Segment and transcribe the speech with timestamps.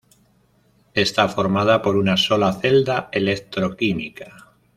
[0.95, 4.51] Está formada por una sola celda electroquímica.